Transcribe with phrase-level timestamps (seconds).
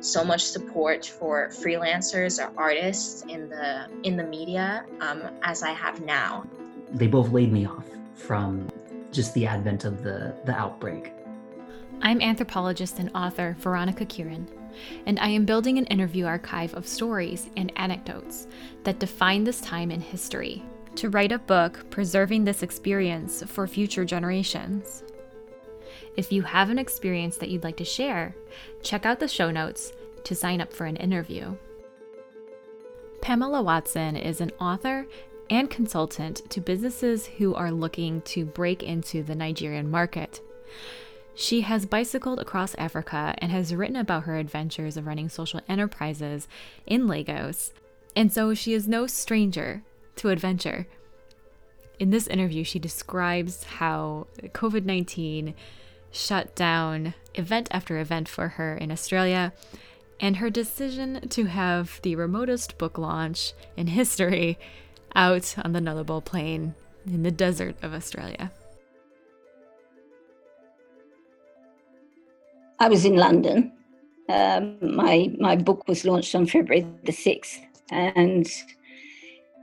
[0.00, 5.70] so much support for freelancers or artists in the in the media um, as I
[5.72, 6.46] have now.
[6.92, 8.68] They both laid me off from
[9.12, 11.12] just the advent of the the outbreak.
[12.00, 14.46] I'm anthropologist and author Veronica Kieran,
[15.06, 18.46] and I am building an interview archive of stories and anecdotes
[18.84, 20.62] that define this time in history
[20.94, 25.02] to write a book preserving this experience for future generations.
[26.16, 28.34] If you have an experience that you'd like to share,
[28.82, 29.92] check out the show notes
[30.24, 31.56] to sign up for an interview.
[33.20, 35.06] Pamela Watson is an author
[35.50, 40.40] and consultant to businesses who are looking to break into the Nigerian market.
[41.34, 46.48] She has bicycled across Africa and has written about her adventures of running social enterprises
[46.84, 47.72] in Lagos,
[48.16, 49.82] and so she is no stranger
[50.16, 50.86] to adventure.
[51.98, 55.54] In this interview, she describes how COVID 19
[56.10, 59.52] shut down event after event for her in Australia,
[60.20, 64.58] and her decision to have the remotest book launch in history
[65.14, 66.74] out on the Nullarbor Plain
[67.06, 68.50] in the desert of Australia.
[72.80, 73.72] I was in London.
[74.28, 78.46] Um, my my book was launched on February the sixth, and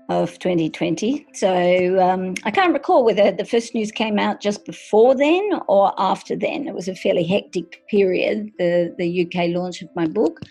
[0.09, 1.25] of 2020.
[1.34, 5.94] So um, I can't recall whether the first news came out just before then or
[5.98, 6.67] after then.
[6.67, 10.42] It was a fairly hectic period, the, the UK launch of my book.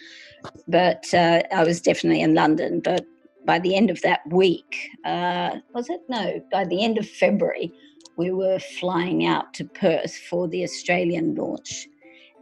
[0.69, 2.81] But uh, I was definitely in London.
[2.81, 3.05] But
[3.47, 6.01] by the end of that week, uh, was it?
[6.09, 7.73] No, by the end of February,
[8.17, 11.89] we were flying out to Perth for the Australian launch.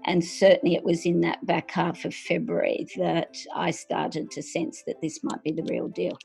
[0.04, 4.82] And certainly it was in that back half of February that I started to sense
[4.86, 6.18] that this might be the real deal.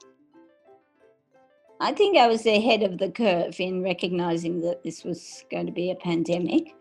[1.79, 5.71] I think I was ahead of the curve in recognizing that this was going to
[5.71, 6.75] be a pandemic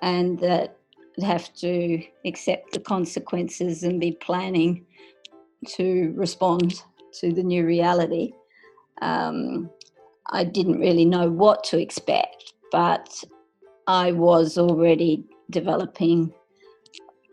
[0.00, 0.78] and that
[1.18, 4.86] I'd have to accept the consequences and be planning
[5.76, 6.82] to respond
[7.20, 8.32] to the new reality.
[9.02, 9.68] Um,
[10.30, 13.22] I didn't really know what to expect, but
[13.86, 16.32] I was already developing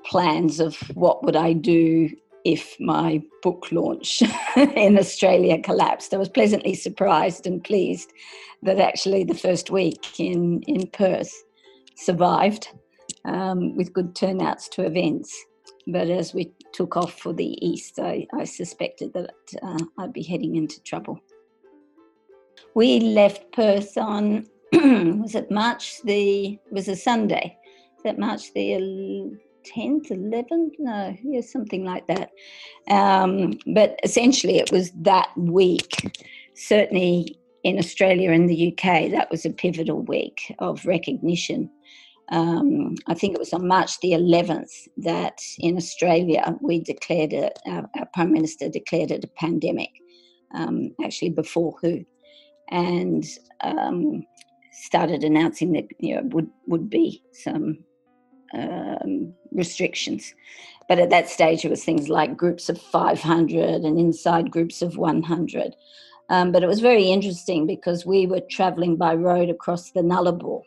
[0.04, 2.10] plans of what would I do
[2.48, 4.24] if my book launch
[4.56, 6.14] in Australia collapsed.
[6.14, 8.14] I was pleasantly surprised and pleased
[8.64, 11.34] that actually the first week in, in Perth
[11.98, 12.70] survived
[13.26, 15.36] um, with good turnouts to events.
[15.88, 20.24] But as we took off for the east, I, I suspected that uh, I'd be
[20.24, 21.20] heading into trouble.
[22.76, 27.58] We left Perth on, was it March the, was a Sunday,
[28.06, 29.38] that March the
[29.76, 32.32] 10th, 11th, no, yeah, something like that.
[32.90, 36.18] Um, but essentially, it was that week.
[36.56, 41.70] Certainly in Australia and the UK, that was a pivotal week of recognition.
[42.30, 47.58] Um, I think it was on March the 11th that in Australia we declared it,
[47.68, 49.90] our, our Prime Minister declared it a pandemic,
[50.54, 52.06] um, actually before WHO,
[52.70, 53.26] and
[53.62, 54.24] um,
[54.74, 57.80] started announcing that you know would would be some
[58.54, 60.34] um, restrictions.
[60.88, 64.98] But at that stage, it was things like groups of 500 and inside groups of
[64.98, 65.76] 100.
[66.30, 70.62] Um, but it was very interesting because we were traveling by road across the Nullarbor,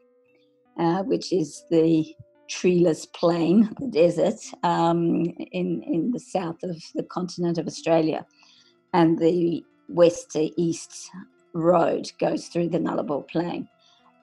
[0.79, 2.15] uh, which is the
[2.49, 8.27] treeless plain, the desert, um, in, in the south of the continent of Australia.
[8.93, 11.11] And the west to east
[11.55, 13.69] road goes through the Nullarbor plain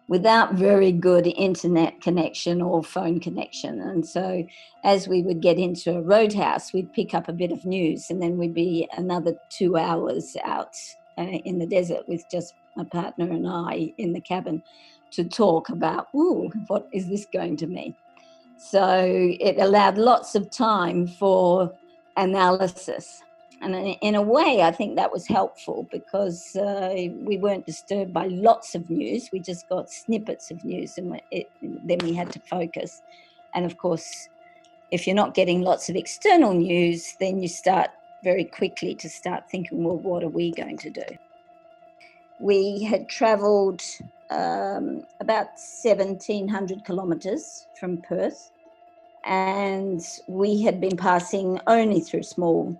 [0.07, 3.81] without very good internet connection or phone connection.
[3.81, 4.45] And so,
[4.83, 8.21] as we would get into a roadhouse, we'd pick up a bit of news, and
[8.21, 10.75] then we'd be another two hours out
[11.17, 14.63] uh, in the desert with just my partner and I in the cabin
[15.11, 17.95] to talk about, ooh, what is this going to mean?
[18.57, 19.03] So,
[19.39, 21.73] it allowed lots of time for
[22.15, 23.23] analysis
[23.61, 28.27] and in a way, I think that was helpful because uh, we weren't disturbed by
[28.27, 29.29] lots of news.
[29.31, 33.01] We just got snippets of news, and it, then we had to focus.
[33.55, 34.29] And of course,
[34.91, 37.89] if you're not getting lots of external news, then you start
[38.23, 41.05] very quickly to start thinking, well, what are we going to do?
[42.39, 43.81] We had travelled
[44.29, 48.51] um, about 1,700 kilometres from Perth,
[49.25, 52.77] and we had been passing only through small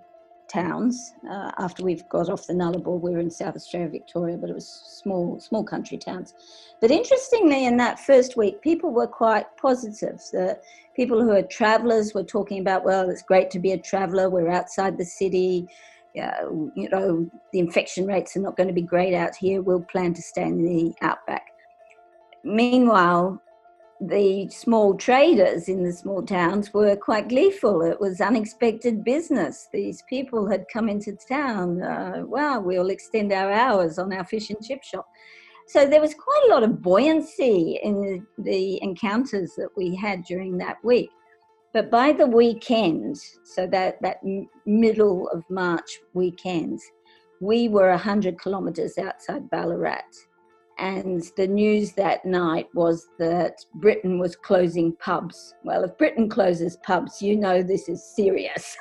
[0.48, 1.14] towns.
[1.30, 4.54] Uh, after we've got off the Nullarbor, we were in South Australia, Victoria, but it
[4.54, 6.34] was small, small country towns.
[6.82, 10.22] But interestingly, in that first week, people were quite positive.
[10.32, 10.60] The
[10.96, 14.30] people who are travellers were talking about, well, it's great to be a traveller.
[14.30, 15.68] We're outside the city.
[16.16, 16.42] Yeah,
[16.76, 19.62] you know, the infection rates are not going to be great out here.
[19.62, 21.48] We'll plan to stay in the outback.
[22.44, 23.42] Meanwhile,
[24.00, 27.82] the small traders in the small towns were quite gleeful.
[27.82, 29.68] It was unexpected business.
[29.74, 31.82] These people had come into town.
[31.82, 35.08] Uh, wow, we'll extend our hours on our fish and chip shop.
[35.68, 40.58] So there was quite a lot of buoyancy in the, encounters that we had during
[40.60, 41.10] that week.
[41.74, 44.18] But by the weekend, so that, that
[44.66, 46.80] middle of March weekend,
[47.42, 50.06] we were 100 kilometres outside Ballarat
[50.80, 55.56] and the news that night was that Britain was closing pubs.
[55.64, 58.78] Well, if Britain closes pubs, you know this is serious.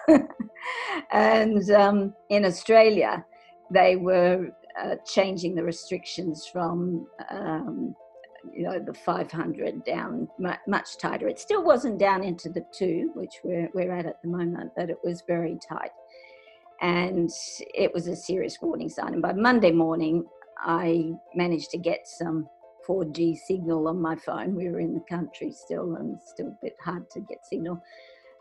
[1.11, 3.25] and um, in Australia,
[3.73, 4.49] they were
[4.81, 7.95] uh, changing the restrictions from um,
[8.53, 11.29] you know the 500 down much tighter.
[11.29, 14.91] It still wasn't down into the two, which we're, we're at at the moment, but
[14.91, 15.91] it was very tight.
[16.83, 17.31] And
[17.75, 19.15] it was a serious warning sign.
[19.15, 20.27] And by Monday morning,
[20.59, 22.49] I managed to get some
[22.87, 24.55] 4G signal on my phone.
[24.55, 27.83] We were in the country still and still a bit hard to get signal.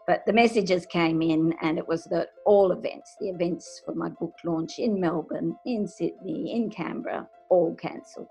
[0.07, 4.09] But the messages came in, and it was that all events, the events for my
[4.09, 8.27] book launch in Melbourne, in Sydney, in Canberra, all cancelled.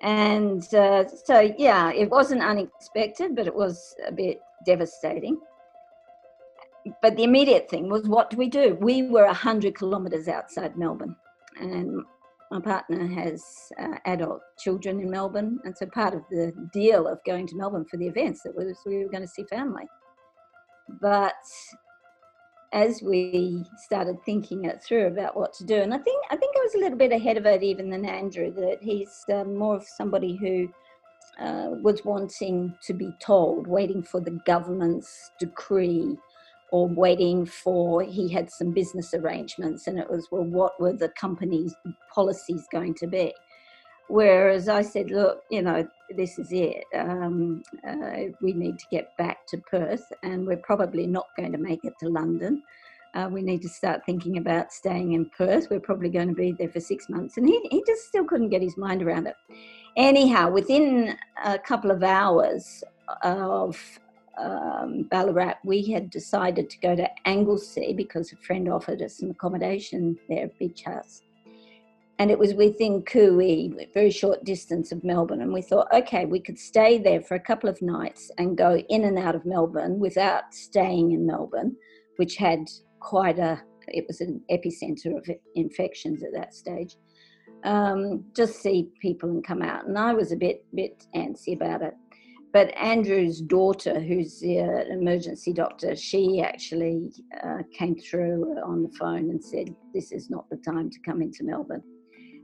[0.00, 5.38] And uh, so, yeah, it wasn't unexpected, but it was a bit devastating.
[7.02, 8.78] But the immediate thing was what do we do?
[8.80, 11.14] We were 100 kilometres outside Melbourne,
[11.60, 12.02] and
[12.50, 13.44] my partner has
[13.80, 17.86] uh, adult children in Melbourne, and so part of the deal of going to Melbourne
[17.88, 19.84] for the events that was we were going to see family.
[21.00, 21.34] But
[22.72, 26.56] as we started thinking it through about what to do, and I think I think
[26.56, 28.52] I was a little bit ahead of it even than Andrew.
[28.52, 30.68] That he's uh, more of somebody who
[31.44, 36.16] uh, was wanting to be told, waiting for the government's decree
[36.72, 41.08] or waiting for he had some business arrangements and it was well what were the
[41.10, 41.74] company's
[42.12, 43.32] policies going to be?
[44.08, 45.86] Whereas i said look you know
[46.16, 46.84] this is it.
[46.94, 51.58] Um, uh, we need to get back to perth and we're probably not going to
[51.58, 52.62] make it to london.
[53.14, 55.66] Uh, we need to start thinking about staying in perth.
[55.68, 57.38] We're probably going to be there for six months.
[57.38, 59.34] And he, he just still couldn't get his mind around it.
[59.96, 62.84] Anyhow within a couple of hours
[63.22, 63.76] of
[64.40, 69.30] um, Ballarat, we had decided to go to Anglesea because a friend offered us some
[69.30, 71.22] accommodation there at Beach House.
[72.18, 75.40] And it was within Cooee, a very short distance of Melbourne.
[75.40, 78.76] And we thought, okay, we could stay there for a couple of nights and go
[78.76, 81.74] in and out of Melbourne without staying in Melbourne,
[82.16, 82.68] which had
[83.00, 86.96] quite a, it was an epicenter of infections at that stage.
[87.64, 89.86] Um, just see people and come out.
[89.86, 91.94] And I was a bit, bit antsy about it
[92.52, 97.12] but Andrew's daughter, who's an emergency doctor, she actually
[97.44, 101.22] uh, came through on the phone and said, This is not the time to come
[101.22, 101.82] into Melbourne.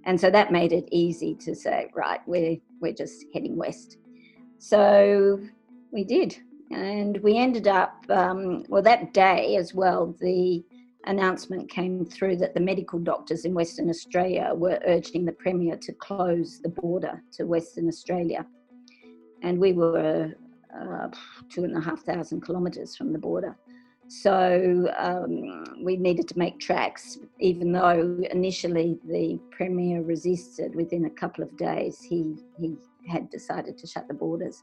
[0.05, 3.99] And so that made it easy to say, Right, we're, we're just heading west.
[4.59, 5.41] So
[5.93, 6.37] we did.
[6.71, 10.65] And we ended up, um, well, that day as well, the
[11.05, 15.93] announcement came through that the medical doctors in Western Australia were urging the Premier to
[15.93, 18.45] close the border to Western Australia
[19.43, 20.33] and we were
[20.75, 21.09] uh,
[21.49, 23.57] two and a half thousand kilometres from the border.
[24.09, 30.77] So um, we needed to make tracks, even though initially the Premier resisted.
[30.77, 32.77] Within a couple of days, he, he
[33.09, 34.63] had decided to shut the borders.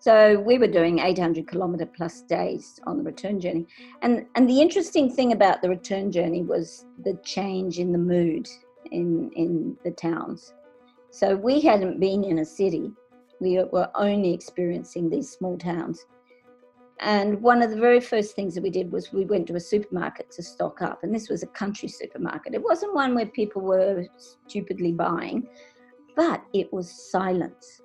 [0.00, 3.66] So we were doing 800 kilometre plus days on the return journey.
[4.02, 8.48] And, and the interesting thing about the return journey was the change in the mood
[8.90, 10.54] in, in the towns.
[11.10, 12.90] So we hadn't been in a city
[13.42, 16.00] we were only experiencing these small towns.
[17.00, 19.60] And one of the very first things that we did was we went to a
[19.60, 21.02] supermarket to stock up.
[21.02, 22.54] And this was a country supermarket.
[22.54, 25.48] It wasn't one where people were stupidly buying,
[26.14, 27.82] but it was silence.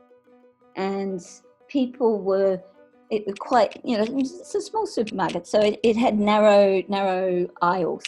[0.76, 1.20] And
[1.68, 2.62] people were,
[3.10, 5.48] it was quite, you know, it's a small supermarket.
[5.48, 8.04] So it, it had narrow, narrow aisles.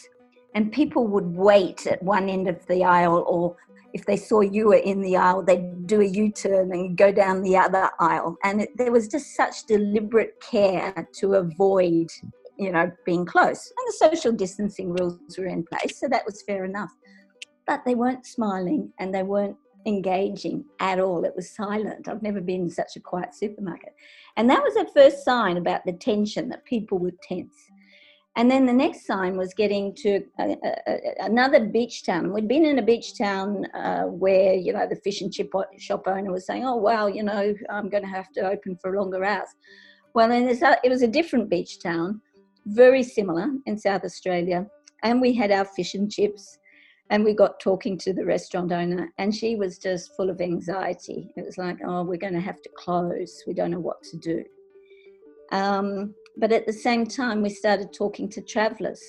[0.53, 3.55] And people would wait at one end of the aisle or
[3.93, 7.11] if they saw you were in the aisle, they'd do a U turn and go
[7.11, 8.37] down the other aisle.
[8.43, 12.07] And it, there was just such deliberate care to avoid,
[12.57, 13.71] you know, being close.
[13.77, 16.91] And the social distancing rules were in place, so that was fair enough.
[17.65, 21.23] But they weren't smiling and they weren't engaging at all.
[21.23, 22.07] It was silent.
[22.07, 23.93] I've never been in such a quiet supermarket.
[24.37, 27.55] And that was a first sign about the tension that people were tense.
[28.39, 32.31] And then the next sign was getting to a, a, another beach town.
[32.31, 36.03] We'd been in a beach town uh, where, you know, the fish and chip shop
[36.07, 39.25] owner was saying, oh, wow, you know, I'm going to have to open for longer
[39.25, 39.49] hours.
[40.13, 42.21] Well, then it was a different beach town,
[42.65, 44.65] very similar in South Australia.
[45.03, 46.59] And we had our fish and chips.
[47.09, 51.33] And we got talking to the restaurant owner, and she was just full of anxiety.
[51.35, 53.43] It was like, oh, we're going to have to close.
[53.47, 54.45] We don't know what to do.
[55.51, 59.01] Um, but at the same time, we started talking to travelers,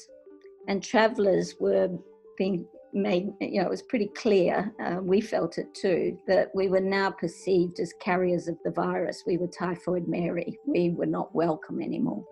[0.68, 1.88] and travelers were
[2.36, 6.68] being made, you know, it was pretty clear, uh, we felt it too, that we
[6.68, 9.22] were now perceived as carriers of the virus.
[9.26, 12.24] We were typhoid Mary, we were not welcome anymore.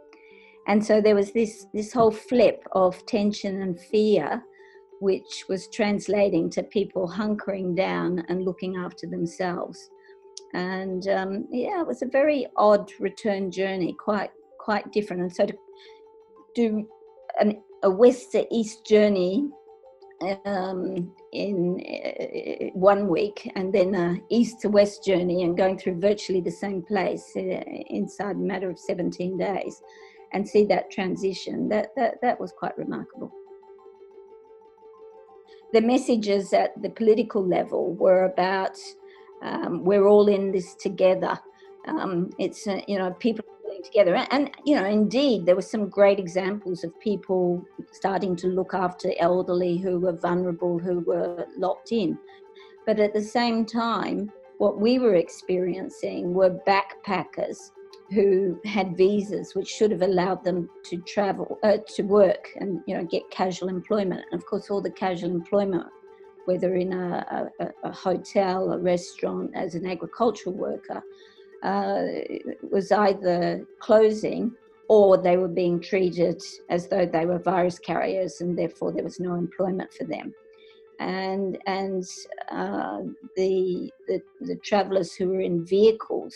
[0.67, 4.43] And so there was this, this whole flip of tension and fear,
[5.00, 9.91] which was translating to people hunkering down and looking after themselves.
[10.55, 15.23] And um, yeah, it was a very odd return journey, quite quite different.
[15.23, 15.55] And so to
[16.55, 16.88] do
[17.40, 19.49] an, a west to east journey
[20.45, 26.00] um, in uh, one week and then a east to west journey and going through
[26.00, 29.81] virtually the same place uh, inside a matter of 17 days
[30.33, 33.31] and see that transition that, that that was quite remarkable
[35.73, 38.76] the messages at the political level were about
[39.42, 41.38] um, we're all in this together
[41.87, 43.45] um, it's uh, you know people
[43.85, 44.14] together.
[44.14, 48.75] And, and, you know, indeed, there were some great examples of people starting to look
[48.75, 52.18] after elderly who were vulnerable, who were locked in.
[52.87, 57.71] But at the same time, what we were experiencing were backpackers
[58.11, 62.97] who had visas which should have allowed them to travel uh, to work and you
[62.97, 65.85] know get casual employment and of course all the casual employment
[66.49, 71.02] whether in a, a, a hotel a restaurant as an agricultural worker
[71.62, 72.05] uh,
[72.71, 74.50] was either closing
[74.88, 76.40] or they were being treated
[76.71, 80.33] as though they were virus carriers and therefore there was no employment for them.
[81.00, 82.02] And, and
[82.50, 83.00] uh,
[83.37, 86.35] the, the, the travelers who were in vehicles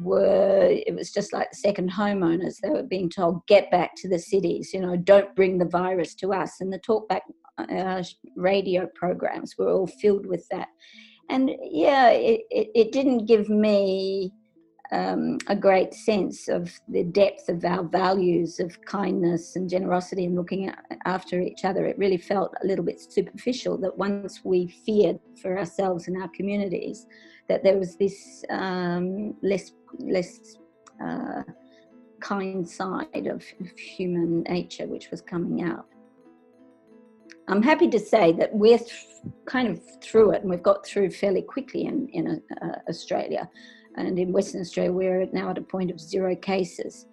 [0.00, 2.58] were, it was just like the second homeowners.
[2.58, 6.16] They were being told, get back to the cities, you know, don't bring the virus
[6.16, 6.60] to us.
[6.60, 7.20] And the talkback
[7.58, 8.02] uh,
[8.36, 10.68] radio programs were all filled with that.
[11.30, 14.32] And yeah, it, it, it didn't give me
[14.92, 20.36] um, a great sense of the depth of our values of kindness and generosity and
[20.36, 20.70] looking
[21.04, 21.86] after each other.
[21.86, 26.28] It really felt a little bit superficial that once we feared for ourselves and our
[26.28, 27.06] communities,
[27.48, 30.56] that there was this um, less less
[31.02, 31.42] uh,
[32.20, 35.86] kind side of, of human nature which was coming out.
[37.48, 39.06] I'm happy to say that we're th-
[39.46, 43.48] kind of through it and we've got through fairly quickly in, in uh, Australia.
[43.96, 47.06] And in Western Australia, we're now at a point of zero cases.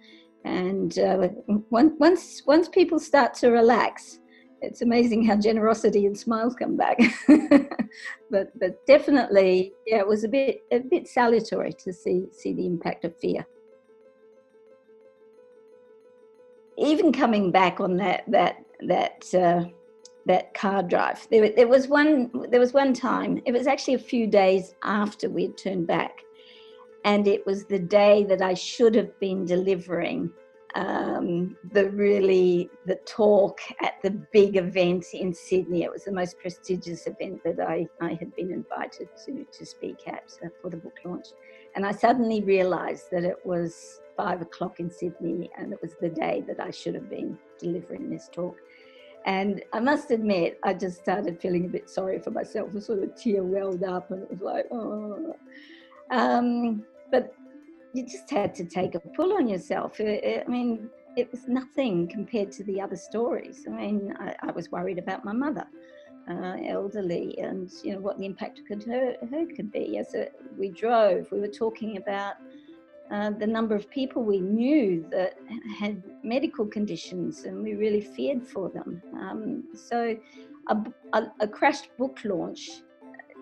[0.45, 1.29] And uh,
[1.69, 4.19] once, once people start to relax,
[4.61, 6.97] it's amazing how generosity and smiles come back.
[8.31, 12.65] but, but definitely, yeah, it was a bit, a bit salutary to see, see the
[12.65, 13.45] impact of fear.
[16.77, 19.65] Even coming back on that, that, that, uh,
[20.25, 21.27] that car drive.
[21.29, 22.31] There, there was one.
[22.49, 23.41] There was one time.
[23.45, 26.21] It was actually a few days after we had turned back,
[27.05, 30.31] and it was the day that I should have been delivering
[30.75, 35.83] um, the really the talk at the big event in Sydney.
[35.83, 40.07] It was the most prestigious event that I, I had been invited to to speak
[40.07, 41.27] at uh, for the book launch,
[41.75, 46.09] and I suddenly realised that it was five o'clock in Sydney, and it was the
[46.09, 48.55] day that I should have been delivering this talk.
[49.25, 52.73] And I must admit, I just started feeling a bit sorry for myself.
[52.73, 55.35] A sort of tear welled up, and it was like, oh.
[56.09, 57.35] Um, but
[57.93, 59.99] you just had to take a pull on yourself.
[59.99, 63.65] I mean, it was nothing compared to the other stories.
[63.67, 65.67] I mean, I, I was worried about my mother,
[66.29, 69.97] uh, elderly, and you know what the impact could her, her could be.
[69.97, 72.35] As a, we drove, we were talking about
[73.11, 75.37] uh, the number of people we knew that
[75.79, 79.01] had medical conditions, and we really feared for them.
[79.19, 80.15] Um, so,
[80.69, 80.77] a,
[81.13, 82.69] a, a crashed book launch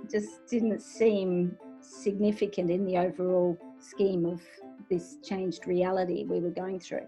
[0.10, 4.42] just didn't seem significant in the overall scheme of
[4.90, 7.06] this changed reality we were going through.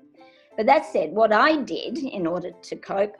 [0.57, 3.15] But that said, what I did in order to cope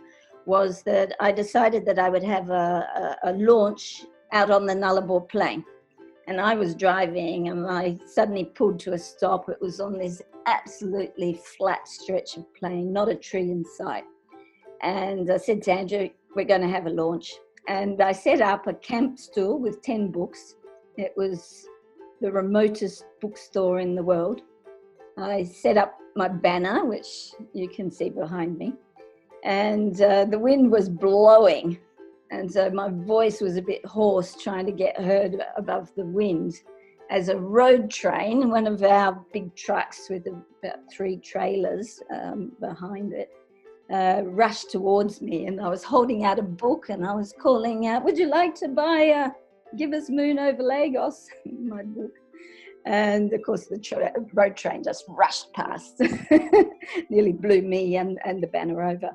[0.45, 5.27] was that I decided that I would have a, a, launch out on the Nullarbor
[5.29, 5.63] Plain.
[6.31, 9.49] And I was driving and I suddenly pulled to a stop.
[9.49, 14.05] It was on this absolutely flat stretch of plain, not a tree in sight.
[14.81, 17.33] And I said to Andrew, We're going to have a launch.
[17.67, 20.55] And I set up a camp stool with 10 books
[20.95, 21.67] it was
[22.21, 24.41] the remotest bookstore in the world.
[25.17, 28.73] I set up my banner, which you can see behind me,
[29.43, 31.77] and uh, the wind was blowing.
[32.31, 36.55] And so my voice was a bit hoarse trying to get heard above the wind
[37.11, 43.11] as a road train, one of our big trucks with about three trailers um, behind
[43.11, 43.29] it,
[43.91, 45.45] uh, rushed towards me.
[45.45, 48.55] And I was holding out a book and I was calling out, Would you like
[48.55, 49.29] to buy a
[49.77, 51.27] Give Us Moon Over Lagos?
[51.45, 52.11] my book.
[52.85, 56.01] And of course, the tra- road train just rushed past,
[57.09, 59.11] nearly blew me and, and the banner over.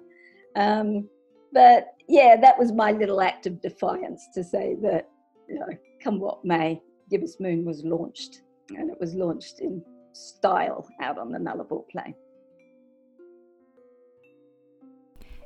[0.55, 1.09] Um,
[1.57, 5.09] but yeah, that was my little act of defiance to say that,
[5.49, 5.67] you know,
[6.05, 8.43] come what may, Give Us Moon was launched,
[8.77, 9.83] and it was launched in
[10.13, 12.15] style out on the Nullarbor Plain.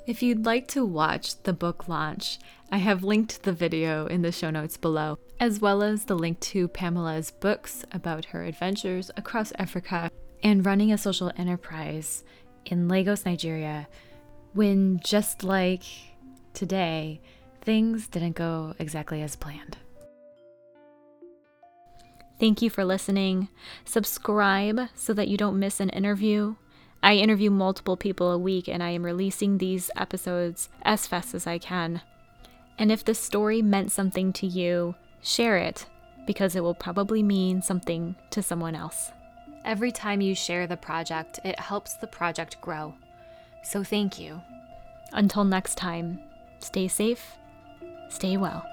[0.04, 2.40] If you'd like to watch the book launch,
[2.72, 6.40] I have linked the video in the show notes below, as well as the link
[6.40, 10.10] to Pamela's books about her adventures across Africa
[10.42, 12.24] and running a social enterprise
[12.66, 13.86] in Lagos, Nigeria,
[14.52, 15.82] when just like
[16.54, 17.20] today,
[17.60, 19.76] things didn't go exactly as planned.
[22.38, 23.48] Thank you for listening.
[23.84, 26.56] Subscribe so that you don't miss an interview.
[27.02, 31.46] I interview multiple people a week and I am releasing these episodes as fast as
[31.46, 32.00] I can.
[32.78, 35.86] And if the story meant something to you, share it
[36.26, 39.12] because it will probably mean something to someone else.
[39.64, 42.94] Every time you share the project, it helps the project grow.
[43.62, 44.42] So thank you.
[45.12, 46.20] Until next time,
[46.60, 47.36] stay safe,
[48.08, 48.64] stay well.